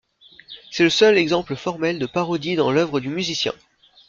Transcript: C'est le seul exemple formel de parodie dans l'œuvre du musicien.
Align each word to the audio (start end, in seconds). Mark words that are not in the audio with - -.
C'est 0.71 0.83
le 0.83 0.89
seul 0.89 1.15
exemple 1.15 1.55
formel 1.55 1.99
de 1.99 2.07
parodie 2.07 2.55
dans 2.55 2.71
l'œuvre 2.71 2.99
du 2.99 3.09
musicien. 3.09 3.53